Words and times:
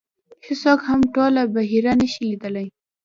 هېڅوک 0.47 0.79
هم 0.89 0.99
ټوله 1.13 1.41
بحیره 1.55 1.93
نه 2.01 2.07
شي 2.11 2.21
لیدلی. 2.29 2.67